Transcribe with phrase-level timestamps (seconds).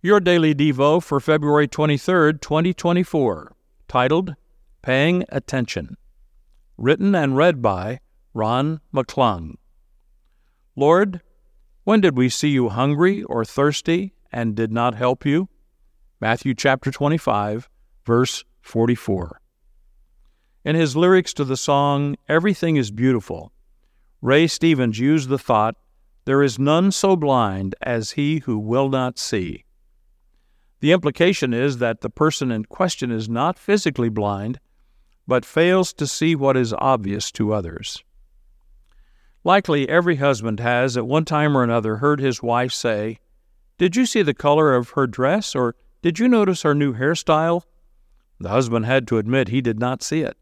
[0.00, 3.52] Your Daily Devo for February 23rd, 2024,
[3.88, 4.36] titled
[4.80, 5.96] Paying Attention.
[6.76, 7.98] Written and read by
[8.32, 9.54] Ron McClung.
[10.76, 11.20] Lord,
[11.82, 15.48] when did we see you hungry or thirsty and did not help you?
[16.20, 17.68] Matthew chapter 25,
[18.06, 19.40] verse 44.
[20.64, 23.50] In his lyrics to the song Everything is Beautiful,
[24.22, 25.74] Ray Stevens used the thought,
[26.24, 29.64] There is none so blind as he who will not see.
[30.80, 34.60] The implication is that the person in question is not physically blind,
[35.26, 38.02] but fails to see what is obvious to others.
[39.44, 43.18] Likely every husband has, at one time or another, heard his wife say,
[43.76, 45.54] Did you see the color of her dress?
[45.54, 47.62] or Did you notice her new hairstyle?
[48.40, 50.36] The husband had to admit he did not see it.